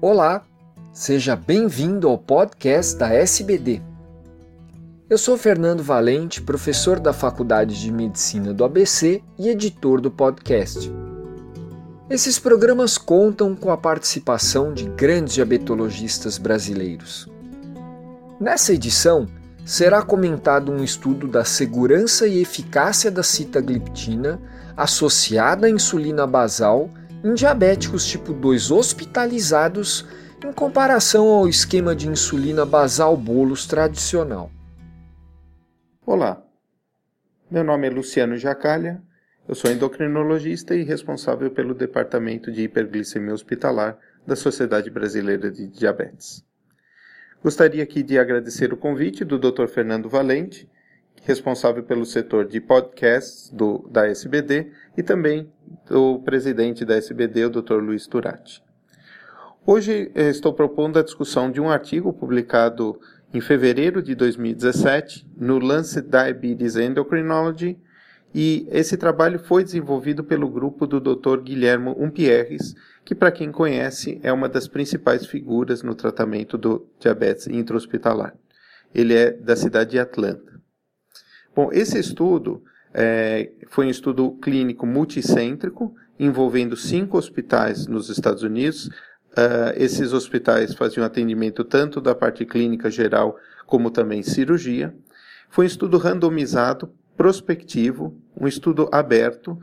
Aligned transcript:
Olá, 0.00 0.44
seja 0.92 1.34
bem-vindo 1.34 2.08
ao 2.08 2.18
podcast 2.18 2.96
da 2.96 3.10
SBD. 3.10 3.80
Eu 5.08 5.16
sou 5.16 5.38
Fernando 5.38 5.82
Valente, 5.82 6.42
professor 6.42 7.00
da 7.00 7.12
Faculdade 7.12 7.80
de 7.80 7.90
Medicina 7.90 8.52
do 8.52 8.64
ABC 8.64 9.22
e 9.38 9.48
editor 9.48 10.00
do 10.00 10.10
podcast. 10.10 10.92
Esses 12.10 12.38
programas 12.38 12.98
contam 12.98 13.54
com 13.54 13.70
a 13.70 13.78
participação 13.78 14.74
de 14.74 14.84
grandes 14.84 15.34
diabetologistas 15.34 16.36
brasileiros. 16.36 17.28
Nessa 18.38 18.74
edição, 18.74 19.26
será 19.64 20.02
comentado 20.02 20.70
um 20.70 20.84
estudo 20.84 21.26
da 21.26 21.44
segurança 21.44 22.26
e 22.26 22.42
eficácia 22.42 23.10
da 23.10 23.22
sitagliptina 23.22 24.38
associada 24.76 25.66
à 25.66 25.70
insulina 25.70 26.26
basal 26.26 26.90
em 27.24 27.32
diabéticos 27.32 28.06
tipo 28.06 28.34
2 28.34 28.70
hospitalizados 28.70 30.06
em 30.44 30.52
comparação 30.52 31.26
ao 31.28 31.48
esquema 31.48 31.96
de 31.96 32.06
insulina 32.06 32.66
basal 32.66 33.16
bolos 33.16 33.66
tradicional. 33.66 34.52
Olá, 36.04 36.44
meu 37.50 37.64
nome 37.64 37.86
é 37.86 37.90
Luciano 37.90 38.36
Jacalha, 38.36 39.02
eu 39.48 39.54
sou 39.54 39.70
endocrinologista 39.70 40.74
e 40.74 40.84
responsável 40.84 41.50
pelo 41.50 41.72
Departamento 41.72 42.52
de 42.52 42.64
Hiperglicemia 42.64 43.32
Hospitalar 43.32 43.98
da 44.26 44.36
Sociedade 44.36 44.90
Brasileira 44.90 45.50
de 45.50 45.66
Diabetes. 45.66 46.44
Gostaria 47.42 47.82
aqui 47.82 48.02
de 48.02 48.18
agradecer 48.18 48.70
o 48.70 48.76
convite 48.76 49.24
do 49.24 49.38
Dr. 49.38 49.66
Fernando 49.66 50.10
Valente, 50.10 50.68
responsável 51.22 51.82
pelo 51.82 52.04
setor 52.04 52.46
de 52.46 52.60
podcasts 52.60 53.50
do, 53.50 53.88
da 53.90 54.06
SBD, 54.06 54.70
e 54.96 55.02
também 55.02 55.50
do 55.88 56.18
presidente 56.20 56.84
da 56.84 56.96
SBD, 56.96 57.46
o 57.46 57.50
Dr. 57.50 57.74
Luiz 57.74 58.06
Turati. 58.06 58.62
Hoje 59.66 60.10
eh, 60.14 60.30
estou 60.30 60.52
propondo 60.52 60.98
a 60.98 61.02
discussão 61.02 61.50
de 61.50 61.60
um 61.60 61.70
artigo 61.70 62.12
publicado 62.12 63.00
em 63.32 63.40
fevereiro 63.40 64.02
de 64.02 64.14
2017 64.14 65.26
no 65.36 65.58
Lancet 65.58 66.06
Diabetes 66.06 66.76
Endocrinology 66.76 67.78
e 68.34 68.66
esse 68.70 68.96
trabalho 68.96 69.38
foi 69.38 69.62
desenvolvido 69.62 70.24
pelo 70.24 70.48
grupo 70.48 70.86
do 70.86 70.98
Dr. 70.98 71.40
Guilhermo 71.40 71.94
Umpierres, 71.96 72.74
que 73.04 73.14
para 73.14 73.30
quem 73.30 73.52
conhece 73.52 74.18
é 74.24 74.32
uma 74.32 74.48
das 74.48 74.66
principais 74.66 75.24
figuras 75.24 75.82
no 75.82 75.94
tratamento 75.94 76.58
do 76.58 76.86
diabetes 76.98 77.46
intra-hospitalar. 77.46 78.34
Ele 78.92 79.14
é 79.14 79.30
da 79.30 79.54
cidade 79.54 79.92
de 79.92 79.98
Atlanta. 80.00 80.60
Bom, 81.54 81.70
esse 81.72 81.98
estudo 81.98 82.64
é, 82.94 83.50
foi 83.68 83.86
um 83.86 83.90
estudo 83.90 84.30
clínico 84.40 84.86
multicêntrico, 84.86 85.94
envolvendo 86.18 86.76
cinco 86.76 87.18
hospitais 87.18 87.88
nos 87.88 88.08
Estados 88.08 88.44
Unidos. 88.44 88.86
Uh, 89.36 89.74
esses 89.74 90.12
hospitais 90.12 90.74
faziam 90.74 91.04
atendimento 91.04 91.64
tanto 91.64 92.00
da 92.00 92.14
parte 92.14 92.44
clínica 92.46 92.88
geral 92.88 93.36
como 93.66 93.90
também 93.90 94.22
cirurgia. 94.22 94.94
Foi 95.50 95.64
um 95.64 95.66
estudo 95.66 95.98
randomizado, 95.98 96.88
prospectivo, 97.16 98.16
um 98.40 98.46
estudo 98.46 98.88
aberto, 98.92 99.58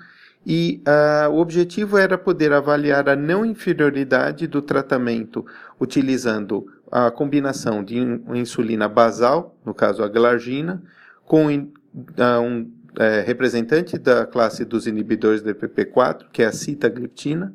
e 0.46 0.82
uh, 0.88 1.30
o 1.30 1.40
objetivo 1.40 1.98
era 1.98 2.18
poder 2.18 2.52
avaliar 2.52 3.08
a 3.08 3.16
não 3.16 3.46
inferioridade 3.46 4.48
do 4.48 4.62
tratamento 4.62 5.46
utilizando 5.80 6.66
a 6.92 7.10
combinação 7.12 7.84
de 7.84 7.98
insulina 8.34 8.90
basal, 8.90 9.56
no 9.64 9.74
caso 9.74 10.04
a 10.04 10.10
glargina, 10.10 10.84
com 11.26 11.46
um 11.46 12.72
é, 13.00 13.22
representante 13.22 13.98
da 13.98 14.26
classe 14.26 14.66
dos 14.66 14.88
inibidores 14.88 15.42
do 15.42 15.54
EPP4, 15.54 16.26
que 16.32 16.44
é 16.44 16.48
a 16.48 16.52
citagliptina, 16.52 17.54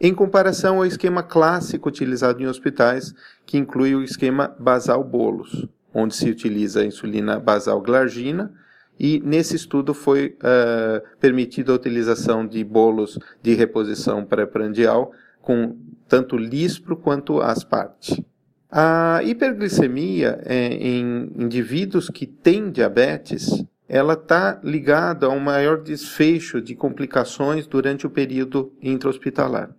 em 0.00 0.14
comparação 0.14 0.76
ao 0.76 0.86
esquema 0.86 1.22
clássico 1.22 1.88
utilizado 1.88 2.40
em 2.42 2.46
hospitais, 2.46 3.12
que 3.44 3.58
inclui 3.58 3.94
o 3.94 4.02
esquema 4.02 4.54
basal 4.58 5.02
bolos, 5.02 5.66
onde 5.92 6.14
se 6.14 6.30
utiliza 6.30 6.80
a 6.80 6.84
insulina 6.84 7.40
basal 7.40 7.80
glargina, 7.80 8.52
e 8.98 9.20
nesse 9.24 9.56
estudo 9.56 9.94
foi 9.94 10.36
uh, 10.38 11.18
permitida 11.20 11.72
a 11.72 11.76
utilização 11.76 12.46
de 12.46 12.62
bolos 12.64 13.18
de 13.42 13.54
reposição 13.54 14.24
pré-prandial 14.24 15.12
com 15.40 15.76
tanto 16.08 16.36
lispro 16.36 16.96
quanto 16.96 17.40
asparte. 17.40 18.24
A 18.70 19.22
hiperglicemia 19.22 20.40
é, 20.44 20.74
em 20.74 21.32
indivíduos 21.36 22.10
que 22.10 22.26
têm 22.26 22.70
diabetes, 22.70 23.64
ela 23.88 24.12
está 24.12 24.60
ligada 24.62 25.26
a 25.26 25.30
um 25.30 25.40
maior 25.40 25.80
desfecho 25.80 26.60
de 26.60 26.74
complicações 26.74 27.66
durante 27.66 28.06
o 28.06 28.10
período 28.10 28.72
intra-hospitalar. 28.82 29.70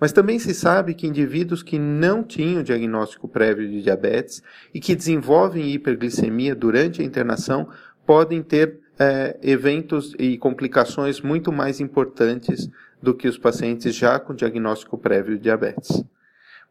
Mas 0.00 0.12
também 0.12 0.38
se 0.38 0.52
sabe 0.52 0.94
que 0.94 1.06
indivíduos 1.06 1.62
que 1.62 1.78
não 1.78 2.24
tinham 2.24 2.62
diagnóstico 2.62 3.28
prévio 3.28 3.68
de 3.68 3.82
diabetes 3.82 4.42
e 4.74 4.80
que 4.80 4.96
desenvolvem 4.96 5.70
hiperglicemia 5.70 6.54
durante 6.56 7.00
a 7.00 7.04
internação 7.04 7.68
podem 8.04 8.42
ter 8.42 8.80
é, 8.98 9.38
eventos 9.42 10.14
e 10.18 10.36
complicações 10.36 11.20
muito 11.20 11.52
mais 11.52 11.80
importantes 11.80 12.68
do 13.00 13.14
que 13.14 13.28
os 13.28 13.38
pacientes 13.38 13.94
já 13.94 14.18
com 14.18 14.34
diagnóstico 14.34 14.98
prévio 14.98 15.36
de 15.36 15.42
diabetes. 15.44 16.04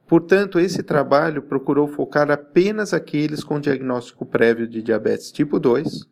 Portanto, 0.07 0.59
esse 0.59 0.83
trabalho 0.83 1.41
procurou 1.41 1.87
focar 1.87 2.29
apenas 2.29 2.93
aqueles 2.93 3.45
com 3.45 3.61
diagnóstico 3.61 4.25
prévio 4.25 4.67
de 4.67 4.81
diabetes 4.83 5.31
tipo 5.31 5.57
2, 5.57 6.05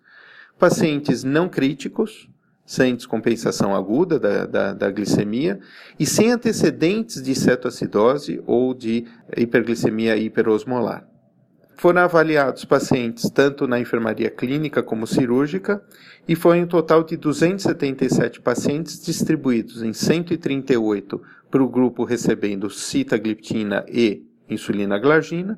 pacientes 0.60 1.24
não 1.24 1.48
críticos, 1.48 2.30
sem 2.66 2.96
descompensação 2.96 3.74
aguda 3.74 4.20
da, 4.20 4.46
da, 4.46 4.74
da, 4.74 4.92
glicemia 4.92 5.60
e 5.98 6.06
sem 6.06 6.32
antecedentes 6.32 7.24
de 7.24 7.34
cetoacidose 7.34 8.44
ou 8.46 8.76
de 8.76 9.06
hiperglicemia 9.36 10.16
hiperosmolar. 10.18 11.08
Foram 11.76 12.02
avaliados 12.02 12.66
pacientes 12.66 13.28
tanto 13.32 13.66
na 13.66 13.80
enfermaria 13.80 14.30
clínica 14.30 14.84
como 14.84 15.08
cirúrgica 15.08 15.82
e 16.28 16.36
foi 16.36 16.62
um 16.62 16.68
total 16.68 17.04
de 17.04 17.18
277 17.18 18.42
pacientes 18.42 19.02
distribuídos 19.04 19.82
em 19.82 19.94
138 19.94 21.20
para 21.50 21.64
o 21.64 21.70
grupo 21.70 22.04
recebendo 22.04 22.70
citagliptina 22.70 23.84
e 23.88 24.24
insulina 24.48 25.00
glargina 25.00 25.58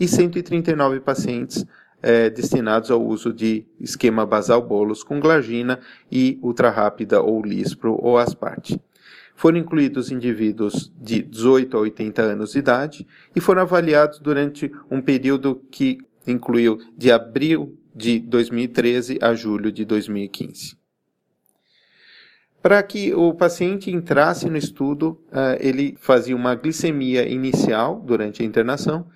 e 0.00 0.06
139 0.06 1.00
pacientes 1.00 1.66
é, 2.06 2.30
destinados 2.30 2.88
ao 2.88 3.04
uso 3.04 3.32
de 3.32 3.66
esquema 3.80 4.24
basal 4.24 4.62
bolos 4.62 5.02
com 5.02 5.18
glargina 5.18 5.80
e 6.10 6.38
ultra-rápida 6.40 7.20
ou 7.20 7.42
lispro 7.42 7.98
ou 8.00 8.16
asparte. 8.16 8.80
Foram 9.34 9.58
incluídos 9.58 10.12
indivíduos 10.12 10.92
de 10.96 11.20
18 11.20 11.76
a 11.76 11.80
80 11.80 12.22
anos 12.22 12.52
de 12.52 12.60
idade 12.60 13.06
e 13.34 13.40
foram 13.40 13.62
avaliados 13.62 14.20
durante 14.20 14.70
um 14.88 15.02
período 15.02 15.60
que 15.68 15.98
incluiu 16.24 16.78
de 16.96 17.10
abril 17.10 17.76
de 17.92 18.20
2013 18.20 19.18
a 19.20 19.34
julho 19.34 19.72
de 19.72 19.84
2015. 19.84 20.76
Para 22.62 22.80
que 22.84 23.12
o 23.14 23.34
paciente 23.34 23.90
entrasse 23.90 24.48
no 24.48 24.56
estudo, 24.56 25.20
uh, 25.32 25.58
ele 25.58 25.96
fazia 25.98 26.36
uma 26.36 26.54
glicemia 26.54 27.28
inicial 27.28 28.00
durante 28.00 28.42
a 28.42 28.46
internação 28.46 29.08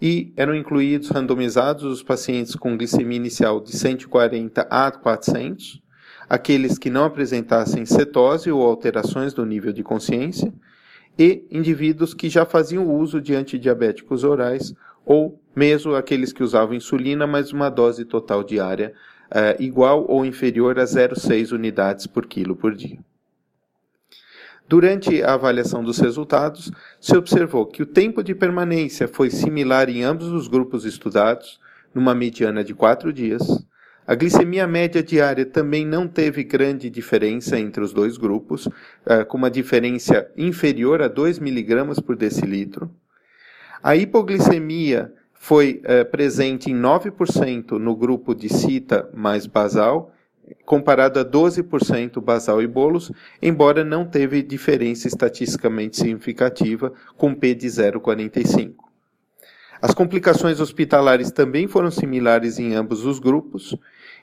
e 0.00 0.32
eram 0.36 0.54
incluídos 0.54 1.08
randomizados 1.08 1.84
os 1.84 2.02
pacientes 2.02 2.54
com 2.54 2.76
glicemia 2.76 3.16
inicial 3.16 3.60
de 3.60 3.76
140 3.76 4.62
a 4.62 4.90
400, 4.90 5.80
aqueles 6.28 6.78
que 6.78 6.90
não 6.90 7.04
apresentassem 7.04 7.86
cetose 7.86 8.50
ou 8.50 8.62
alterações 8.62 9.32
do 9.32 9.46
nível 9.46 9.72
de 9.72 9.82
consciência, 9.82 10.52
e 11.18 11.46
indivíduos 11.50 12.12
que 12.12 12.28
já 12.28 12.44
faziam 12.44 12.94
uso 12.94 13.20
de 13.20 13.34
antidiabéticos 13.34 14.22
orais, 14.22 14.74
ou 15.04 15.40
mesmo 15.54 15.94
aqueles 15.94 16.32
que 16.32 16.42
usavam 16.42 16.74
insulina, 16.74 17.26
mas 17.26 17.52
uma 17.52 17.70
dose 17.70 18.04
total 18.04 18.44
diária 18.44 18.92
uh, 19.30 19.62
igual 19.62 20.04
ou 20.08 20.26
inferior 20.26 20.78
a 20.78 20.84
0,6 20.84 21.52
unidades 21.52 22.06
por 22.06 22.26
quilo 22.26 22.54
por 22.54 22.74
dia. 22.74 22.98
Durante 24.68 25.22
a 25.22 25.34
avaliação 25.34 25.84
dos 25.84 25.98
resultados, 25.98 26.72
se 27.00 27.16
observou 27.16 27.66
que 27.66 27.82
o 27.82 27.86
tempo 27.86 28.22
de 28.22 28.34
permanência 28.34 29.06
foi 29.06 29.30
similar 29.30 29.88
em 29.88 30.02
ambos 30.02 30.26
os 30.28 30.48
grupos 30.48 30.84
estudados, 30.84 31.60
numa 31.94 32.14
mediana 32.14 32.64
de 32.64 32.74
quatro 32.74 33.12
dias, 33.12 33.42
a 34.06 34.14
glicemia 34.14 34.68
média 34.68 35.02
diária 35.02 35.44
também 35.44 35.84
não 35.84 36.06
teve 36.06 36.44
grande 36.44 36.88
diferença 36.88 37.58
entre 37.58 37.82
os 37.82 37.92
dois 37.92 38.16
grupos, 38.16 38.68
eh, 39.04 39.24
com 39.24 39.36
uma 39.36 39.50
diferença 39.50 40.30
inferior 40.36 41.02
a 41.02 41.08
2 41.08 41.38
mg 41.38 42.00
por 42.02 42.14
decilitro. 42.14 42.88
A 43.82 43.96
hipoglicemia 43.96 45.12
foi 45.34 45.80
eh, 45.82 46.04
presente 46.04 46.70
em 46.70 46.74
9% 46.74 47.78
no 47.78 47.96
grupo 47.96 48.32
de 48.32 48.48
cita 48.48 49.10
mais 49.12 49.44
basal, 49.44 50.12
comparado 50.64 51.18
a 51.18 51.24
12% 51.24 52.20
basal 52.20 52.62
e 52.62 52.66
bolos, 52.66 53.12
embora 53.40 53.84
não 53.84 54.04
teve 54.04 54.42
diferença 54.42 55.08
estatisticamente 55.08 55.96
significativa, 55.96 56.92
com 57.16 57.34
P 57.34 57.54
de 57.54 57.66
0,45. 57.66 58.74
As 59.80 59.92
complicações 59.92 60.58
hospitalares 60.60 61.30
também 61.30 61.66
foram 61.66 61.90
similares 61.90 62.58
em 62.58 62.74
ambos 62.74 63.04
os 63.04 63.18
grupos, 63.18 63.76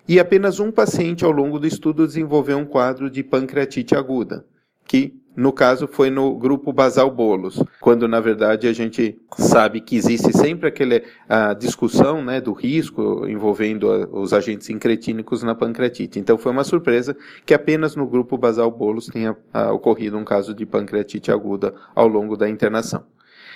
e 0.08 0.20
apenas 0.20 0.60
um 0.60 0.72
paciente 0.72 1.24
ao 1.24 1.32
longo 1.32 1.60
do 1.60 1.68
estudo 1.68 2.06
desenvolveu 2.06 2.58
um 2.58 2.66
quadro 2.66 3.10
de 3.10 3.24
pancreatite 3.24 3.96
aguda, 3.96 4.46
que 4.86 5.23
no 5.36 5.52
caso, 5.52 5.88
foi 5.88 6.12
no 6.12 6.36
grupo 6.38 6.72
basal 6.72 7.10
bolos, 7.10 7.64
quando 7.82 8.08
na 8.08 8.20
verdade 8.20 8.68
a 8.68 8.74
gente 8.74 9.20
sabe 9.36 9.82
que 9.82 9.96
existe 9.96 10.32
sempre 10.32 10.68
aquela 10.68 11.02
a 11.28 11.54
discussão 11.54 12.24
né, 12.24 12.40
do 12.40 12.54
risco 12.54 13.28
envolvendo 13.28 13.88
os 14.12 14.32
agentes 14.32 14.70
incretínicos 14.70 15.42
na 15.42 15.56
pancreatite. 15.56 16.20
Então 16.20 16.38
foi 16.38 16.52
uma 16.52 16.64
surpresa 16.64 17.18
que 17.46 17.54
apenas 17.54 17.96
no 17.96 18.06
grupo 18.06 18.38
basal 18.38 18.70
bolos 18.70 19.08
tenha 19.08 19.36
ocorrido 19.72 20.18
um 20.18 20.26
caso 20.26 20.54
de 20.54 20.66
pancreatite 20.66 21.32
aguda 21.32 21.74
ao 21.96 22.08
longo 22.08 22.38
da 22.38 22.48
internação. 22.48 23.04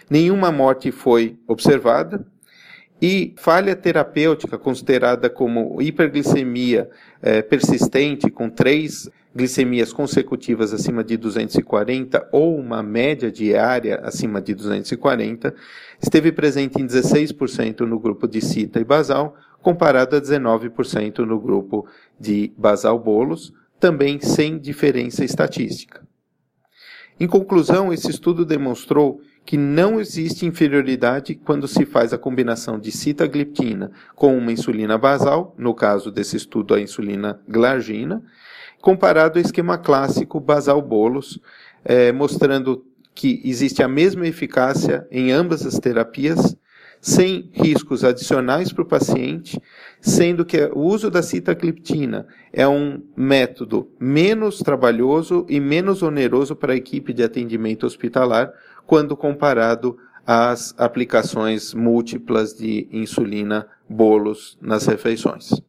Nenhuma 0.09 0.51
morte 0.51 0.91
foi 0.91 1.37
observada, 1.47 2.25
e 3.01 3.35
falha 3.37 3.75
terapêutica 3.75 4.57
considerada 4.57 5.29
como 5.29 5.79
hiperglicemia 5.81 6.89
é, 7.21 7.41
persistente, 7.41 8.31
com 8.31 8.49
três 8.49 9.07
glicemias 9.37 9.93
consecutivas 9.93 10.73
acima 10.73 11.03
de 11.03 11.15
240 11.15 12.27
ou 12.31 12.57
uma 12.57 12.81
média 12.81 13.31
diária 13.31 14.01
acima 14.03 14.41
de 14.41 14.55
240, 14.55 15.53
esteve 16.01 16.31
presente 16.31 16.81
em 16.81 16.87
16% 16.87 17.81
no 17.81 17.99
grupo 17.99 18.27
de 18.27 18.41
cita 18.41 18.79
e 18.79 18.83
basal, 18.83 19.35
comparado 19.61 20.15
a 20.15 20.21
19% 20.21 21.19
no 21.19 21.39
grupo 21.39 21.85
de 22.19 22.51
basal 22.57 22.97
bolos, 22.97 23.53
também 23.79 24.19
sem 24.19 24.57
diferença 24.57 25.23
estatística. 25.23 26.01
Em 27.19 27.27
conclusão, 27.27 27.93
esse 27.93 28.09
estudo 28.09 28.43
demonstrou 28.43 29.21
que 29.45 29.57
não 29.57 29.99
existe 29.99 30.45
inferioridade 30.45 31.35
quando 31.35 31.67
se 31.67 31.85
faz 31.85 32.11
a 32.11 32.17
combinação 32.17 32.79
de 32.79 32.91
citagliptina 32.91 33.91
com 34.15 34.35
uma 34.35 34.51
insulina 34.51 34.97
basal, 34.97 35.55
no 35.57 35.73
caso 35.73 36.11
desse 36.11 36.35
estudo 36.37 36.73
a 36.73 36.81
insulina 36.81 37.39
glargina, 37.47 38.23
comparado 38.81 39.37
ao 39.37 39.45
esquema 39.45 39.77
clássico 39.77 40.39
basal-bolos, 40.39 41.39
é, 41.83 42.11
mostrando 42.11 42.85
que 43.13 43.41
existe 43.43 43.81
a 43.81 43.87
mesma 43.87 44.27
eficácia 44.27 45.07
em 45.09 45.31
ambas 45.31 45.65
as 45.65 45.79
terapias, 45.79 46.55
sem 47.01 47.49
riscos 47.53 48.03
adicionais 48.03 48.71
para 48.71 48.83
o 48.83 48.87
paciente, 48.87 49.61
sendo 50.01 50.45
que 50.45 50.57
o 50.73 50.79
uso 50.79 51.09
da 51.09 51.21
citagliptina 51.21 52.27
é 52.51 52.67
um 52.67 53.01
método 53.15 53.89
menos 53.99 54.59
trabalhoso 54.59 55.45
e 55.49 55.59
menos 55.59 56.01
oneroso 56.01 56.55
para 56.55 56.73
a 56.73 56.75
equipe 56.75 57.13
de 57.13 57.23
atendimento 57.23 57.85
hospitalar, 57.85 58.51
quando 58.85 59.17
comparado 59.17 59.97
às 60.25 60.73
aplicações 60.77 61.73
múltiplas 61.73 62.53
de 62.53 62.87
insulina 62.91 63.67
bolos 63.89 64.57
nas 64.61 64.85
refeições. 64.85 65.66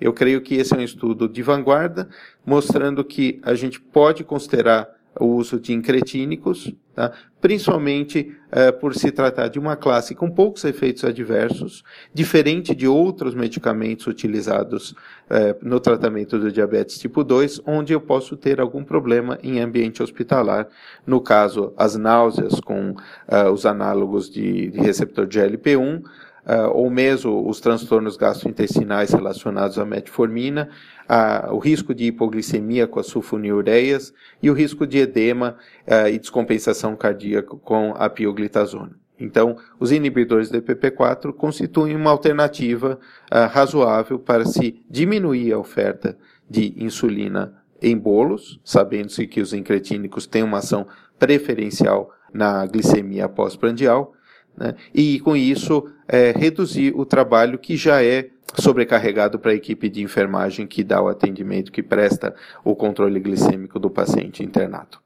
Eu 0.00 0.12
creio 0.12 0.40
que 0.40 0.54
esse 0.54 0.74
é 0.74 0.78
um 0.78 0.82
estudo 0.82 1.28
de 1.28 1.42
vanguarda, 1.42 2.08
mostrando 2.44 3.04
que 3.04 3.40
a 3.42 3.54
gente 3.54 3.80
pode 3.80 4.24
considerar 4.24 4.88
o 5.18 5.26
uso 5.26 5.58
de 5.58 5.72
incretínicos, 5.72 6.72
tá? 6.94 7.12
principalmente 7.40 8.36
eh, 8.52 8.70
por 8.70 8.94
se 8.94 9.10
tratar 9.10 9.48
de 9.48 9.58
uma 9.58 9.76
classe 9.76 10.14
com 10.14 10.30
poucos 10.30 10.64
efeitos 10.64 11.04
adversos, 11.04 11.82
diferente 12.14 12.74
de 12.74 12.86
outros 12.86 13.34
medicamentos 13.34 14.06
utilizados 14.06 14.94
eh, 15.28 15.56
no 15.62 15.80
tratamento 15.80 16.38
do 16.38 16.52
diabetes 16.52 16.98
tipo 16.98 17.24
2, 17.24 17.62
onde 17.66 17.92
eu 17.92 18.00
posso 18.00 18.36
ter 18.36 18.60
algum 18.60 18.84
problema 18.84 19.38
em 19.42 19.60
ambiente 19.60 20.02
hospitalar, 20.02 20.68
no 21.04 21.20
caso, 21.20 21.72
as 21.76 21.96
náuseas 21.96 22.60
com 22.60 22.94
eh, 23.26 23.48
os 23.48 23.66
análogos 23.66 24.30
de, 24.30 24.70
de 24.70 24.80
receptor 24.80 25.26
de 25.26 25.40
GLP-1, 25.40 26.02
uh, 26.46 26.70
ou 26.72 26.90
mesmo 26.90 27.48
os 27.48 27.60
transtornos 27.60 28.16
gastrointestinais 28.16 29.12
relacionados 29.12 29.78
à 29.78 29.84
metformina, 29.84 30.68
uh, 31.08 31.54
o 31.54 31.58
risco 31.58 31.94
de 31.94 32.04
hipoglicemia 32.04 32.86
com 32.86 33.00
as 33.00 33.06
sulfonilureias 33.06 34.12
e 34.42 34.50
o 34.50 34.54
risco 34.54 34.86
de 34.86 34.98
edema 34.98 35.56
uh, 35.86 36.08
e 36.08 36.18
descompensação 36.18 36.96
cardíaca 36.96 37.56
com 37.56 37.94
a 37.96 38.08
pioglitazona. 38.08 38.92
Então, 39.18 39.56
os 39.78 39.92
inibidores 39.92 40.48
do 40.48 40.60
EPP4 40.60 41.32
constituem 41.34 41.94
uma 41.94 42.10
alternativa 42.10 42.98
uh, 43.30 43.46
razoável 43.50 44.18
para 44.18 44.46
se 44.46 44.82
diminuir 44.88 45.52
a 45.52 45.58
oferta 45.58 46.16
de 46.48 46.74
insulina 46.82 47.54
em 47.82 47.96
bolos, 47.96 48.60
sabendo-se 48.64 49.26
que 49.26 49.40
os 49.40 49.52
incretínicos 49.52 50.26
têm 50.26 50.42
uma 50.42 50.58
ação 50.58 50.86
preferencial 51.18 52.10
na 52.32 52.66
glicemia 52.66 53.28
pós-prandial, 53.28 54.14
né? 54.56 54.74
e 54.94 55.20
com 55.20 55.36
isso 55.36 55.90
é, 56.08 56.32
reduzir 56.32 56.92
o 56.96 57.04
trabalho 57.04 57.58
que 57.58 57.76
já 57.76 58.02
é 58.02 58.30
sobrecarregado 58.58 59.38
para 59.38 59.52
a 59.52 59.54
equipe 59.54 59.88
de 59.88 60.02
enfermagem 60.02 60.66
que 60.66 60.82
dá 60.82 61.00
o 61.00 61.08
atendimento, 61.08 61.70
que 61.70 61.82
presta 61.82 62.34
o 62.64 62.74
controle 62.74 63.20
glicêmico 63.20 63.78
do 63.78 63.90
paciente 63.90 64.42
internado. 64.42 64.98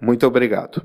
Muito 0.00 0.26
obrigado. 0.26 0.82